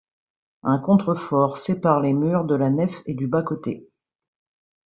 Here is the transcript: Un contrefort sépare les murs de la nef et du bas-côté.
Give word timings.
Un 0.63 0.79
contrefort 0.79 1.59
sépare 1.59 2.01
les 2.01 2.13
murs 2.13 2.45
de 2.45 2.55
la 2.55 2.71
nef 2.71 3.03
et 3.05 3.13
du 3.13 3.27
bas-côté. 3.27 3.87